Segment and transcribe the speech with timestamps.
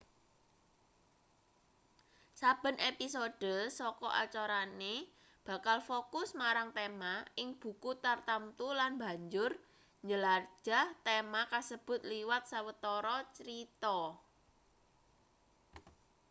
[2.41, 4.95] saben episode saka acarane
[5.47, 9.51] bakal fokus marang tema ing buku tartamtu lan banjur
[10.05, 13.99] njelajah tema kasebut liwat sawetara crita